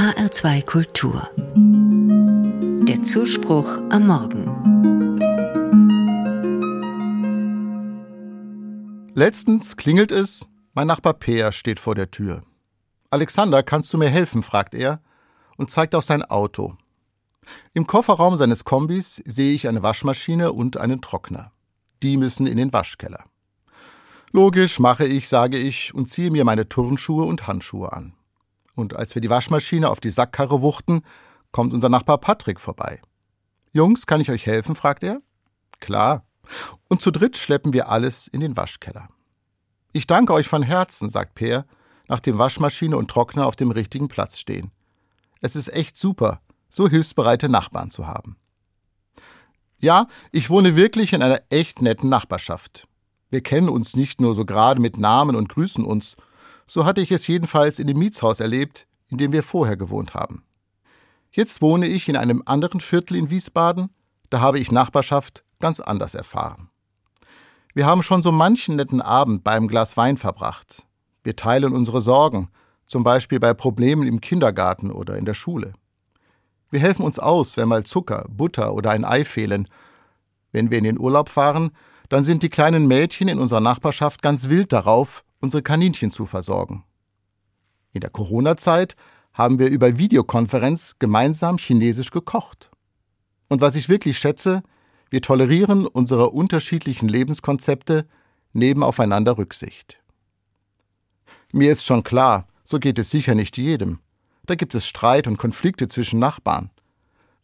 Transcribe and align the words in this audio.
HR2 0.00 0.64
Kultur. 0.64 1.28
Der 2.88 3.02
Zuspruch 3.02 3.68
am 3.90 4.06
Morgen. 4.06 4.46
Letztens 9.12 9.76
klingelt 9.76 10.10
es, 10.10 10.48
mein 10.72 10.86
Nachbar 10.86 11.12
Peer 11.12 11.52
steht 11.52 11.78
vor 11.78 11.94
der 11.94 12.10
Tür. 12.10 12.44
Alexander, 13.10 13.62
kannst 13.62 13.92
du 13.92 13.98
mir 13.98 14.08
helfen? 14.08 14.42
fragt 14.42 14.74
er 14.74 15.02
und 15.58 15.70
zeigt 15.70 15.94
auf 15.94 16.04
sein 16.04 16.22
Auto. 16.22 16.78
Im 17.74 17.86
Kofferraum 17.86 18.38
seines 18.38 18.64
Kombis 18.64 19.22
sehe 19.26 19.52
ich 19.52 19.68
eine 19.68 19.82
Waschmaschine 19.82 20.52
und 20.52 20.78
einen 20.78 21.02
Trockner. 21.02 21.52
Die 22.02 22.16
müssen 22.16 22.46
in 22.46 22.56
den 22.56 22.72
Waschkeller. 22.72 23.26
Logisch 24.32 24.80
mache 24.80 25.04
ich, 25.04 25.28
sage 25.28 25.58
ich 25.58 25.92
und 25.92 26.06
ziehe 26.06 26.30
mir 26.30 26.46
meine 26.46 26.70
Turnschuhe 26.70 27.26
und 27.26 27.46
Handschuhe 27.46 27.92
an. 27.92 28.14
Und 28.74 28.94
als 28.94 29.14
wir 29.14 29.22
die 29.22 29.30
Waschmaschine 29.30 29.88
auf 29.88 30.00
die 30.00 30.10
Sackkarre 30.10 30.62
wuchten, 30.62 31.02
kommt 31.52 31.74
unser 31.74 31.88
Nachbar 31.88 32.18
Patrick 32.18 32.60
vorbei. 32.60 33.00
Jungs, 33.72 34.06
kann 34.06 34.20
ich 34.20 34.30
euch 34.30 34.46
helfen? 34.46 34.74
fragt 34.74 35.02
er. 35.02 35.20
Klar. 35.80 36.24
Und 36.88 37.00
zu 37.00 37.10
dritt 37.10 37.36
schleppen 37.36 37.72
wir 37.72 37.88
alles 37.88 38.26
in 38.26 38.40
den 38.40 38.56
Waschkeller. 38.56 39.08
Ich 39.92 40.06
danke 40.06 40.32
euch 40.32 40.48
von 40.48 40.62
Herzen, 40.62 41.08
sagt 41.08 41.34
Peer, 41.34 41.66
nachdem 42.08 42.38
Waschmaschine 42.38 42.96
und 42.96 43.08
Trockner 43.10 43.46
auf 43.46 43.56
dem 43.56 43.70
richtigen 43.70 44.08
Platz 44.08 44.38
stehen. 44.38 44.70
Es 45.40 45.56
ist 45.56 45.72
echt 45.72 45.96
super, 45.96 46.40
so 46.68 46.88
hilfsbereite 46.88 47.48
Nachbarn 47.48 47.90
zu 47.90 48.06
haben. 48.06 48.36
Ja, 49.78 50.08
ich 50.30 50.50
wohne 50.50 50.76
wirklich 50.76 51.12
in 51.12 51.22
einer 51.22 51.40
echt 51.48 51.80
netten 51.80 52.10
Nachbarschaft. 52.10 52.86
Wir 53.30 53.42
kennen 53.42 53.68
uns 53.68 53.96
nicht 53.96 54.20
nur 54.20 54.34
so 54.34 54.44
gerade 54.44 54.80
mit 54.80 54.98
Namen 54.98 55.36
und 55.36 55.48
grüßen 55.48 55.84
uns. 55.84 56.16
So 56.72 56.84
hatte 56.84 57.00
ich 57.00 57.10
es 57.10 57.26
jedenfalls 57.26 57.80
in 57.80 57.88
dem 57.88 57.98
Mietshaus 57.98 58.38
erlebt, 58.38 58.86
in 59.08 59.18
dem 59.18 59.32
wir 59.32 59.42
vorher 59.42 59.76
gewohnt 59.76 60.14
haben. 60.14 60.44
Jetzt 61.32 61.62
wohne 61.62 61.88
ich 61.88 62.08
in 62.08 62.16
einem 62.16 62.44
anderen 62.46 62.78
Viertel 62.78 63.16
in 63.16 63.28
Wiesbaden, 63.28 63.90
da 64.30 64.40
habe 64.40 64.60
ich 64.60 64.70
Nachbarschaft 64.70 65.42
ganz 65.58 65.80
anders 65.80 66.14
erfahren. 66.14 66.70
Wir 67.74 67.86
haben 67.86 68.04
schon 68.04 68.22
so 68.22 68.30
manchen 68.30 68.76
netten 68.76 69.00
Abend 69.00 69.42
beim 69.42 69.66
Glas 69.66 69.96
Wein 69.96 70.16
verbracht. 70.16 70.86
Wir 71.24 71.34
teilen 71.34 71.72
unsere 71.72 72.00
Sorgen, 72.00 72.50
zum 72.86 73.02
Beispiel 73.02 73.40
bei 73.40 73.52
Problemen 73.52 74.06
im 74.06 74.20
Kindergarten 74.20 74.92
oder 74.92 75.16
in 75.16 75.24
der 75.24 75.34
Schule. 75.34 75.72
Wir 76.70 76.78
helfen 76.78 77.04
uns 77.04 77.18
aus, 77.18 77.56
wenn 77.56 77.66
mal 77.66 77.82
Zucker, 77.82 78.26
Butter 78.28 78.74
oder 78.74 78.92
ein 78.92 79.04
Ei 79.04 79.24
fehlen. 79.24 79.66
Wenn 80.52 80.70
wir 80.70 80.78
in 80.78 80.84
den 80.84 81.00
Urlaub 81.00 81.30
fahren, 81.30 81.72
dann 82.10 82.22
sind 82.22 82.44
die 82.44 82.48
kleinen 82.48 82.86
Mädchen 82.86 83.26
in 83.26 83.40
unserer 83.40 83.58
Nachbarschaft 83.58 84.22
ganz 84.22 84.48
wild 84.48 84.72
darauf, 84.72 85.24
unsere 85.40 85.62
Kaninchen 85.62 86.10
zu 86.10 86.26
versorgen. 86.26 86.84
In 87.92 88.00
der 88.00 88.10
Corona-Zeit 88.10 88.96
haben 89.32 89.58
wir 89.58 89.68
über 89.68 89.98
Videokonferenz 89.98 90.96
gemeinsam 90.98 91.58
chinesisch 91.58 92.10
gekocht. 92.10 92.70
Und 93.48 93.60
was 93.60 93.74
ich 93.74 93.88
wirklich 93.88 94.18
schätze, 94.18 94.62
wir 95.08 95.22
tolerieren 95.22 95.86
unsere 95.86 96.30
unterschiedlichen 96.30 97.08
Lebenskonzepte, 97.08 98.06
nehmen 98.52 98.82
aufeinander 98.82 99.38
Rücksicht. 99.38 100.00
Mir 101.52 101.72
ist 101.72 101.84
schon 101.84 102.02
klar, 102.02 102.46
so 102.64 102.78
geht 102.78 102.98
es 102.98 103.10
sicher 103.10 103.34
nicht 103.34 103.56
jedem. 103.56 103.98
Da 104.46 104.54
gibt 104.54 104.74
es 104.74 104.86
Streit 104.86 105.26
und 105.26 105.36
Konflikte 105.36 105.88
zwischen 105.88 106.18
Nachbarn. 106.18 106.70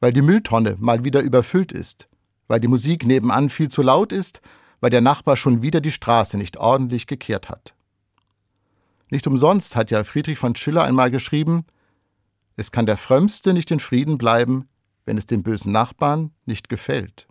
Weil 0.00 0.12
die 0.12 0.22
Mülltonne 0.22 0.76
mal 0.78 1.04
wieder 1.04 1.22
überfüllt 1.22 1.72
ist, 1.72 2.08
weil 2.48 2.60
die 2.60 2.68
Musik 2.68 3.06
nebenan 3.06 3.48
viel 3.48 3.68
zu 3.68 3.82
laut 3.82 4.12
ist, 4.12 4.40
weil 4.80 4.90
der 4.90 5.00
Nachbar 5.00 5.36
schon 5.36 5.62
wieder 5.62 5.80
die 5.80 5.90
Straße 5.90 6.36
nicht 6.36 6.56
ordentlich 6.56 7.06
gekehrt 7.06 7.48
hat. 7.48 7.75
Nicht 9.10 9.26
umsonst 9.26 9.76
hat 9.76 9.90
ja 9.90 10.04
Friedrich 10.04 10.38
von 10.38 10.54
Schiller 10.56 10.84
einmal 10.84 11.10
geschrieben, 11.10 11.64
es 12.56 12.72
kann 12.72 12.86
der 12.86 12.96
Frömmste 12.96 13.52
nicht 13.52 13.70
in 13.70 13.80
Frieden 13.80 14.16
bleiben, 14.16 14.68
wenn 15.04 15.18
es 15.18 15.26
dem 15.26 15.42
bösen 15.42 15.72
Nachbarn 15.72 16.32
nicht 16.46 16.68
gefällt. 16.68 17.28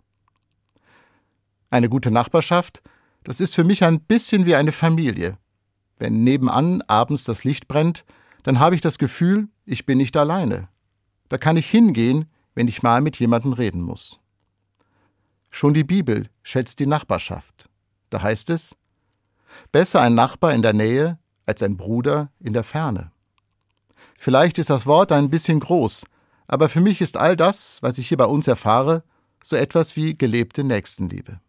Eine 1.68 1.88
gute 1.88 2.12
Nachbarschaft, 2.12 2.82
das 3.24 3.40
ist 3.40 3.54
für 3.54 3.64
mich 3.64 3.82
ein 3.82 4.00
bisschen 4.00 4.46
wie 4.46 4.54
eine 4.54 4.70
Familie. 4.70 5.36
Wenn 5.98 6.22
nebenan 6.22 6.82
abends 6.82 7.24
das 7.24 7.42
Licht 7.42 7.66
brennt, 7.66 8.04
dann 8.44 8.60
habe 8.60 8.76
ich 8.76 8.80
das 8.80 8.98
Gefühl, 8.98 9.48
ich 9.64 9.84
bin 9.84 9.98
nicht 9.98 10.16
alleine. 10.16 10.68
Da 11.28 11.38
kann 11.38 11.56
ich 11.56 11.68
hingehen, 11.68 12.26
wenn 12.54 12.68
ich 12.68 12.84
mal 12.84 13.00
mit 13.00 13.18
jemandem 13.18 13.52
reden 13.52 13.82
muss. 13.82 14.20
Schon 15.50 15.74
die 15.74 15.84
Bibel 15.84 16.28
schätzt 16.44 16.78
die 16.78 16.86
Nachbarschaft. 16.86 17.68
Da 18.10 18.22
heißt 18.22 18.50
es, 18.50 18.76
besser 19.72 20.00
ein 20.00 20.14
Nachbar 20.14 20.54
in 20.54 20.62
der 20.62 20.72
Nähe 20.72 21.18
als 21.46 21.62
ein 21.62 21.76
Bruder 21.76 22.30
in 22.40 22.52
der 22.52 22.64
Ferne. 22.64 23.12
Vielleicht 24.16 24.58
ist 24.58 24.70
das 24.70 24.86
Wort 24.86 25.12
ein 25.12 25.30
bisschen 25.30 25.60
groß, 25.60 26.04
aber 26.48 26.68
für 26.68 26.80
mich 26.80 27.00
ist 27.00 27.16
all 27.16 27.36
das, 27.36 27.78
was 27.82 27.98
ich 27.98 28.08
hier 28.08 28.18
bei 28.18 28.24
uns 28.24 28.46
erfahre, 28.46 29.02
so 29.42 29.56
etwas 29.56 29.96
wie 29.96 30.16
gelebte 30.16 30.64
Nächstenliebe. 30.64 31.40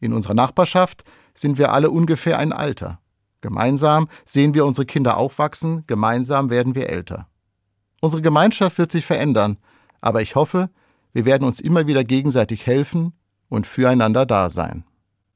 In 0.00 0.12
unserer 0.12 0.34
Nachbarschaft 0.34 1.04
sind 1.34 1.58
wir 1.58 1.72
alle 1.72 1.90
ungefähr 1.90 2.38
ein 2.38 2.52
Alter. 2.52 3.00
Gemeinsam 3.40 4.08
sehen 4.24 4.54
wir 4.54 4.66
unsere 4.66 4.86
Kinder 4.86 5.16
aufwachsen, 5.16 5.84
gemeinsam 5.86 6.50
werden 6.50 6.74
wir 6.74 6.90
älter. 6.90 7.28
Unsere 8.00 8.22
Gemeinschaft 8.22 8.78
wird 8.78 8.92
sich 8.92 9.06
verändern, 9.06 9.58
aber 10.00 10.22
ich 10.22 10.34
hoffe, 10.34 10.70
wir 11.12 11.24
werden 11.24 11.46
uns 11.46 11.60
immer 11.60 11.86
wieder 11.86 12.04
gegenseitig 12.04 12.66
helfen 12.66 13.12
und 13.48 13.66
füreinander 13.66 14.26
da 14.26 14.50
sein. 14.50 14.84